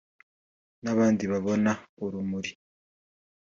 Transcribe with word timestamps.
n’abandi 0.83 1.23
babona 1.31 1.71
urumuri 2.05 2.51